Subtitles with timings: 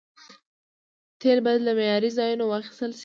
[1.19, 2.99] تیل باید له معياري ځایونو واخیستل شي.